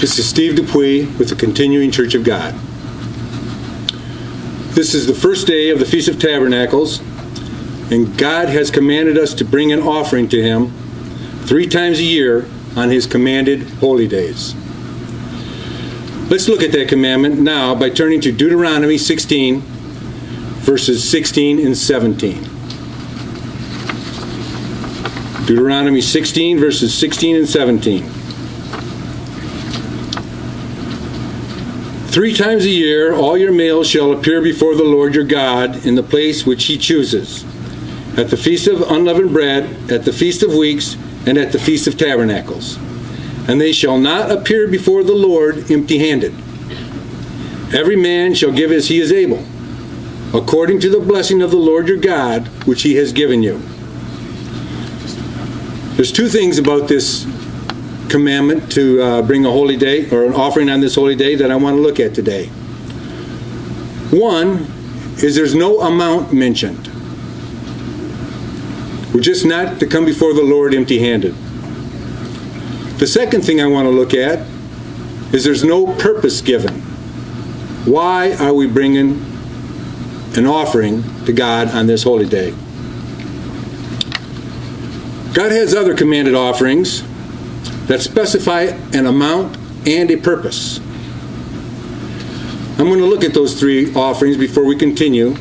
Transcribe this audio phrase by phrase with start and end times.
[0.00, 2.54] This is Steve Dupuie with the Continuing Church of God.
[4.72, 7.00] This is the first day of the Feast of Tabernacles,
[7.92, 10.70] and God has commanded us to bring an offering to Him
[11.44, 14.54] three times a year on His commanded holy days.
[16.30, 22.42] Let's look at that commandment now by turning to Deuteronomy 16, verses 16 and 17.
[25.44, 28.19] Deuteronomy 16, verses 16 and 17.
[32.10, 35.94] Three times a year all your males shall appear before the Lord your God in
[35.94, 37.44] the place which he chooses,
[38.18, 41.86] at the feast of unleavened bread, at the feast of weeks, and at the feast
[41.86, 42.78] of tabernacles.
[43.46, 46.34] And they shall not appear before the Lord empty handed.
[47.72, 49.44] Every man shall give as he is able,
[50.34, 53.62] according to the blessing of the Lord your God, which he has given you.
[55.94, 57.24] There's two things about this
[58.10, 61.50] commandment to uh, bring a holy day or an offering on this holy day that
[61.50, 62.46] I want to look at today.
[64.10, 64.66] One
[65.22, 66.88] is there's no amount mentioned.
[69.14, 71.34] We're just not to come before the Lord empty handed.
[72.98, 74.46] The second thing I want to look at
[75.32, 76.80] is there's no purpose given.
[77.86, 79.24] Why are we bringing
[80.36, 82.50] an offering to God on this holy day?
[85.32, 87.04] God has other commanded offerings
[87.90, 88.60] that specify
[88.92, 90.78] an amount and a purpose.
[92.78, 95.34] I'm going to look at those three offerings before we continue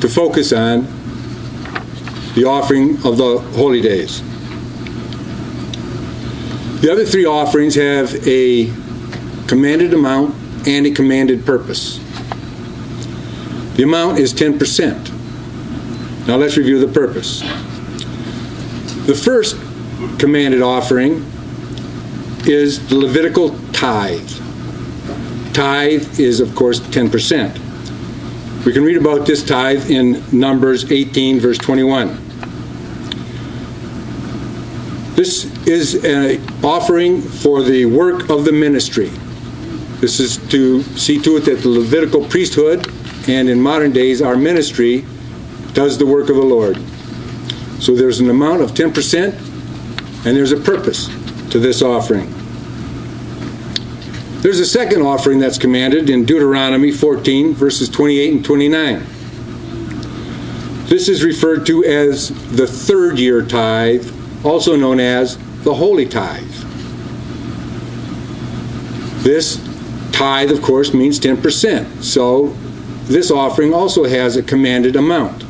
[0.00, 0.80] to focus on
[2.34, 4.20] the offering of the holy days.
[6.80, 8.72] The other three offerings have a
[9.46, 10.34] commanded amount
[10.66, 11.98] and a commanded purpose.
[13.76, 16.26] The amount is 10%.
[16.26, 17.42] Now let's review the purpose.
[19.06, 19.54] The first
[20.18, 21.24] commanded offering
[22.46, 24.30] is the Levitical tithe.
[25.52, 28.64] Tithe is, of course, 10%.
[28.64, 32.08] We can read about this tithe in Numbers 18, verse 21.
[35.14, 39.10] This is an offering for the work of the ministry.
[40.00, 42.86] This is to see to it that the Levitical priesthood
[43.28, 45.04] and in modern days our ministry
[45.72, 46.76] does the work of the Lord.
[47.80, 49.47] So there's an amount of 10%
[50.24, 51.06] and there's a purpose
[51.50, 52.32] to this offering.
[54.40, 59.06] There's a second offering that's commanded in Deuteronomy 14, verses 28 and 29.
[60.88, 64.08] This is referred to as the third year tithe,
[64.44, 66.46] also known as the holy tithe.
[69.22, 69.60] This
[70.12, 72.02] tithe, of course, means 10%.
[72.02, 72.48] So
[73.04, 75.44] this offering also has a commanded amount.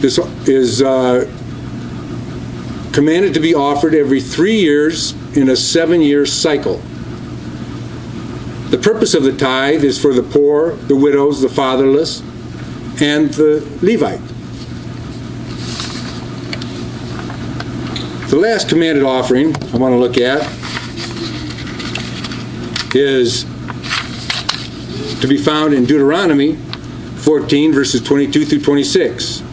[0.00, 1.28] This is uh,
[2.98, 6.78] commanded to be offered every three years in a seven year cycle.
[8.70, 12.22] The purpose of the tithe is for the poor, the widows, the fatherless,
[13.00, 14.18] and the Levite.
[18.30, 20.42] The last commanded offering I want to look at
[22.96, 23.44] is
[25.20, 26.56] to be found in Deuteronomy
[27.18, 29.44] 14, verses 22 through 26.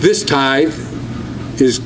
[0.00, 0.89] This tithe
[1.60, 1.78] is,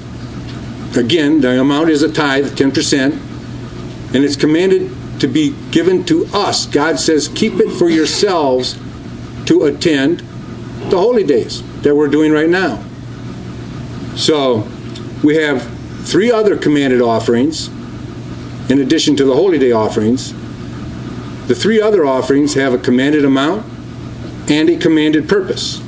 [0.96, 4.90] again, the amount is a tithe, 10%, and it's commanded
[5.20, 6.66] to be given to us.
[6.66, 8.78] God says, keep it for yourselves
[9.46, 10.20] to attend
[10.90, 12.82] the holy days that we're doing right now.
[14.16, 14.68] So
[15.22, 15.62] we have
[16.06, 17.68] three other commanded offerings
[18.70, 20.32] in addition to the holy day offerings.
[21.46, 23.66] The three other offerings have a commanded amount
[24.48, 25.83] and a commanded purpose.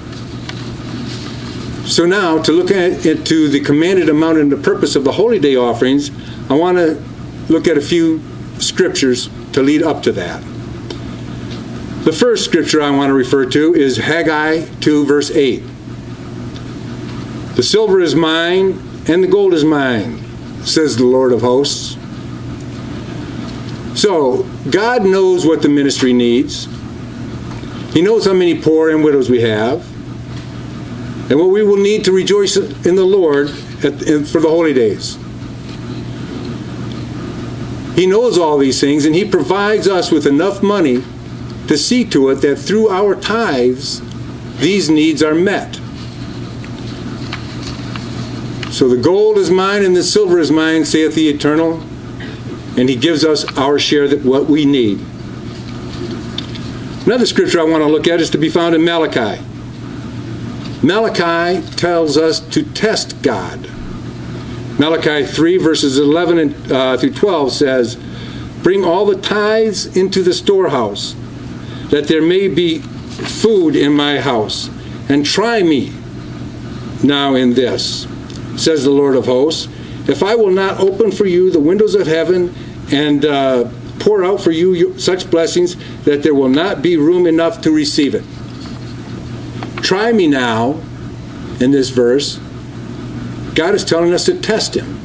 [1.87, 5.13] So now, to look at it to the commanded amount and the purpose of the
[5.13, 6.11] holy day offerings,
[6.51, 7.01] I want to
[7.49, 8.21] look at a few
[8.59, 10.43] scriptures to lead up to that.
[12.05, 15.63] The first scripture I want to refer to is Haggai 2, verse 8.
[17.55, 20.25] The silver is mine and the gold is mine,
[20.65, 21.97] says the Lord of hosts.
[23.94, 26.67] So, God knows what the ministry needs.
[27.94, 29.95] He knows how many poor and widows we have
[31.28, 33.49] and what we will need to rejoice in the Lord
[33.84, 35.19] at, for the holy days.
[37.96, 41.02] He knows all these things, and He provides us with enough money
[41.67, 44.02] to see to it that through our tithes,
[44.58, 45.75] these needs are met.
[48.70, 51.82] So the gold is mine and the silver is mine, saith the Eternal,
[52.76, 55.00] and He gives us our share that what we need.
[57.06, 59.43] Another scripture I want to look at is to be found in Malachi.
[60.87, 63.69] Malachi tells us to test God.
[64.79, 67.97] Malachi 3, verses 11 and, uh, through 12 says,
[68.62, 71.17] Bring all the tithes into the storehouse,
[71.91, 74.71] that there may be food in my house,
[75.09, 75.93] and try me
[77.03, 78.06] now in this,
[78.56, 79.67] says the Lord of hosts,
[80.09, 82.55] if I will not open for you the windows of heaven
[82.93, 83.69] and uh,
[83.99, 85.75] pour out for you such blessings
[86.05, 88.23] that there will not be room enough to receive it.
[89.82, 90.81] Try me now
[91.61, 92.38] in this verse.
[93.55, 95.00] God is telling us to test him.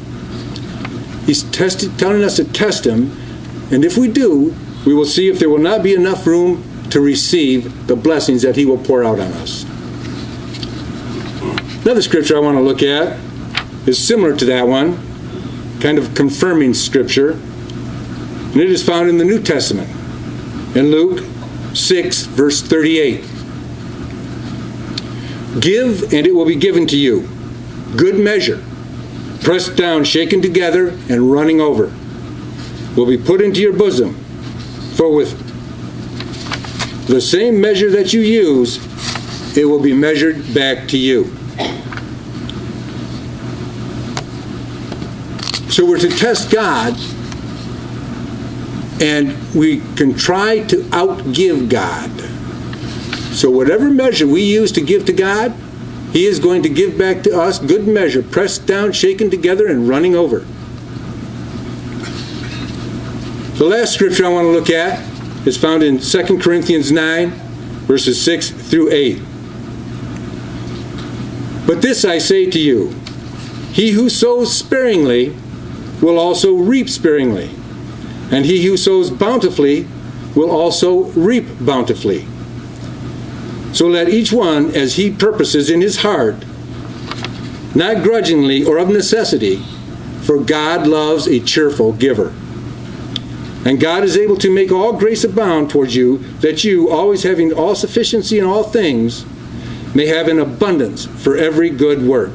[1.26, 3.12] He's tested, telling us to test him,
[3.72, 4.54] and if we do,
[4.86, 8.56] we will see if there will not be enough room to receive the blessings that
[8.56, 9.64] he will pour out on us.
[11.84, 13.18] Another scripture I want to look at
[13.88, 15.00] is similar to that one,
[15.80, 17.32] kind of confirming scripture.
[17.32, 19.90] And it is found in the New Testament,
[20.76, 21.24] in Luke
[21.74, 23.24] 6, verse 38.
[25.60, 27.28] Give, and it will be given to you.
[27.98, 28.64] Good measure,
[29.42, 31.92] pressed down, shaken together, and running over,
[32.96, 34.16] will be put into your bosom.
[34.96, 35.38] For with
[37.08, 38.80] the same measure that you use,
[39.58, 41.26] it will be measured back to you.
[45.70, 46.98] So we're to test God,
[49.02, 52.31] and we can try to outgive God.
[53.32, 55.56] So whatever measure we use to give to God,
[56.12, 59.88] He is going to give back to us good measure, pressed down, shaken together, and
[59.88, 60.46] running over.
[63.58, 65.00] The last scripture I want to look at
[65.48, 67.30] is found in 2 Corinthians 9,
[67.88, 69.22] verses 6 through 8.
[71.68, 72.90] But this I say to you
[73.72, 75.36] He who sows sparingly
[76.02, 77.52] will also reap sparingly,
[78.32, 79.88] and he who sows bountifully
[80.36, 82.26] will also reap bountifully.
[83.74, 86.36] So let each one as he purposes in his heart,
[87.74, 89.58] not grudgingly or of necessity,
[90.22, 92.34] for God loves a cheerful giver.
[93.64, 97.54] And God is able to make all grace abound towards you, that you, always having
[97.54, 99.26] all sufficiency in all things,
[99.96, 102.32] may have an abundance for every good work.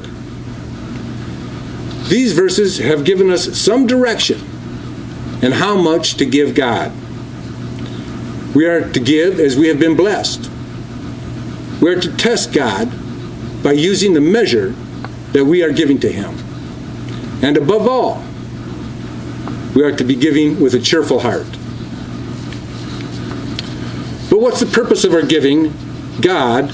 [2.07, 4.39] These verses have given us some direction
[5.41, 6.93] in how much to give God.
[8.55, 10.49] We are to give as we have been blessed.
[11.81, 12.91] We are to test God
[13.63, 14.71] by using the measure
[15.33, 16.35] that we are giving to Him.
[17.43, 18.23] And above all,
[19.75, 21.47] we are to be giving with a cheerful heart.
[24.29, 25.73] But what's the purpose of our giving?
[26.21, 26.71] God,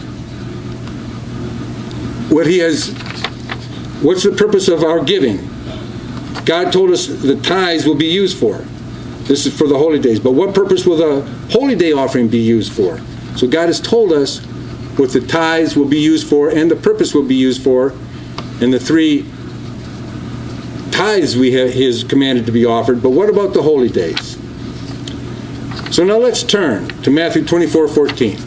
[2.29, 2.93] what He has
[4.03, 5.37] What's the purpose of our giving?
[6.43, 8.57] God told us the tithes will be used for.
[9.29, 10.19] This is for the holy days.
[10.19, 11.21] But what purpose will the
[11.51, 12.99] holy day offering be used for?
[13.37, 14.45] So God has told us
[14.97, 17.93] what the tithes will be used for and the purpose will be used for.
[18.61, 19.25] And the three
[20.91, 23.01] tithes we have, he has commanded to be offered.
[23.01, 24.37] But what about the holy days?
[25.93, 28.37] So now let's turn to Matthew 24 14.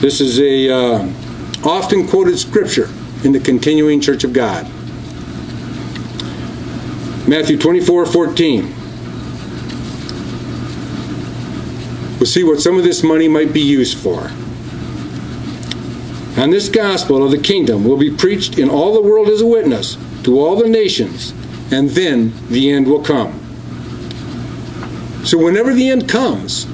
[0.00, 0.70] This is a.
[0.70, 1.12] Uh,
[1.66, 2.88] often quoted scripture
[3.24, 4.64] in the continuing Church of God.
[7.28, 8.74] Matthew 24 14.
[12.26, 14.32] We'll see what some of this money might be used for.
[16.36, 19.46] And this gospel of the kingdom will be preached in all the world as a
[19.46, 21.32] witness to all the nations,
[21.70, 23.32] and then the end will come.
[25.24, 26.64] So, whenever the end comes,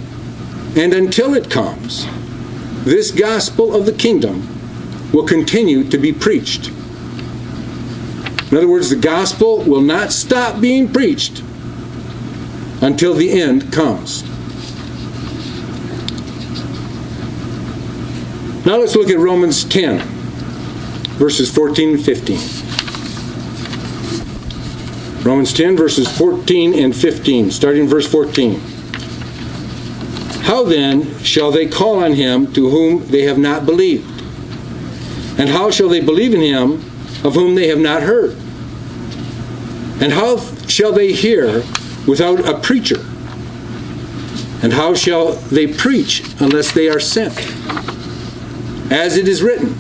[0.75, 2.07] and until it comes,
[2.87, 4.49] this gospel of the kingdom
[5.13, 6.69] will continue to be preached.
[8.51, 11.43] In other words, the gospel will not stop being preached
[12.81, 14.32] until the end comes.
[18.65, 19.99] Now let's look at Romans 10,
[21.19, 22.39] verses 14 and 15.
[25.25, 28.61] Romans 10, verses 14 and 15, starting verse 14.
[30.43, 34.09] How then shall they call on him to whom they have not believed?
[35.41, 36.75] And how shall they believe in him
[37.25, 38.37] of whom they have not heard?
[40.01, 40.39] And how
[40.69, 41.65] shall they hear
[42.07, 43.01] without a preacher?
[44.63, 47.35] And how shall they preach unless they are sent?
[48.93, 49.73] As it is written,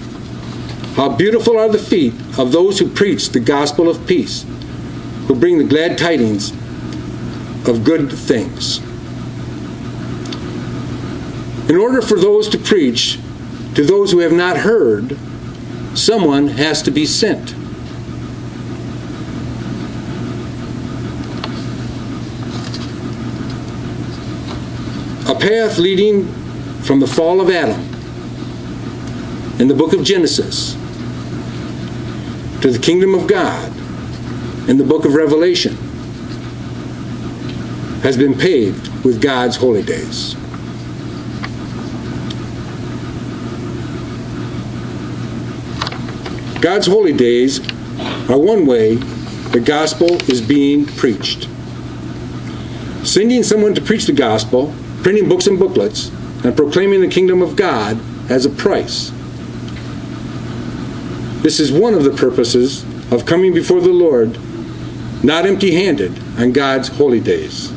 [0.95, 4.47] How beautiful are the feet of those who preach the gospel of peace,
[5.26, 6.50] who bring the glad tidings
[7.69, 8.78] of good things.
[11.69, 13.19] In order for those to preach
[13.75, 15.19] to those who have not heard,
[15.95, 17.52] someone has to be sent.
[25.28, 26.26] A path leading
[26.81, 27.91] from the fall of Adam
[29.59, 30.75] in the book of Genesis
[32.62, 33.73] to the kingdom of God
[34.68, 35.75] in the book of Revelation
[38.02, 40.35] has been paved with God's holy days.
[46.61, 47.59] God's holy days
[48.30, 51.49] are one way the gospel is being preached.
[53.04, 56.09] Sending someone to preach the gospel, printing books and booklets,
[56.44, 59.12] and proclaiming the kingdom of God as a price.
[61.42, 64.38] This is one of the purposes of coming before the Lord
[65.25, 67.70] not empty handed on God's holy days.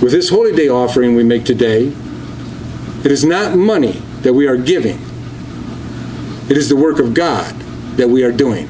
[0.00, 1.92] With this holy day offering we make today,
[3.04, 4.98] it is not money that we are giving,
[6.48, 7.52] it is the work of God
[7.96, 8.68] that we are doing.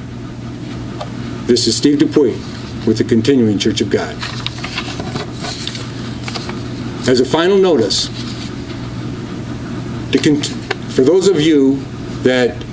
[1.45, 2.37] This is Steve Dupuie
[2.87, 4.15] with the Continuing Church of God.
[7.07, 8.07] As a final notice,
[10.95, 11.83] for those of you
[12.23, 12.64] that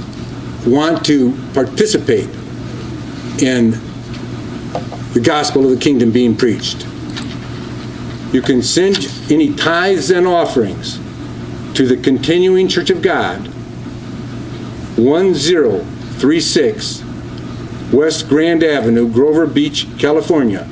[0.67, 2.29] want to participate
[3.43, 3.71] in
[5.13, 6.85] the gospel of the kingdom being preached.
[8.33, 10.99] You can send any tithes and offerings
[11.75, 13.47] to the Continuing Church of God,
[14.97, 17.03] 1036
[17.93, 20.69] West Grand Avenue, Grover Beach, California,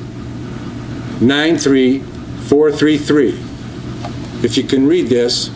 [1.21, 3.29] 93433.
[4.43, 5.51] If you can read this,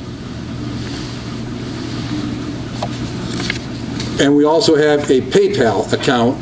[4.21, 6.37] and we also have a PayPal account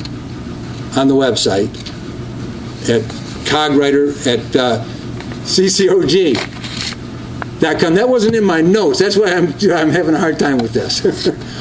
[0.97, 1.71] on the website
[2.89, 3.03] at
[3.47, 4.85] cogwriter at uh,
[5.45, 6.35] ccog.com.
[7.95, 8.99] That wasn't in my notes.
[8.99, 11.03] That's why I'm, I'm having a hard time with this.